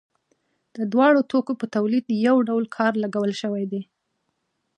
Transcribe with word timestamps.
د 0.75 0.77
دواړو 0.93 1.21
توکو 1.31 1.53
په 1.61 1.65
تولید 1.75 2.05
یو 2.27 2.35
ډول 2.49 2.65
کار 2.77 2.93
لګول 3.03 3.31
شوی 3.41 3.63
دی 3.71 3.81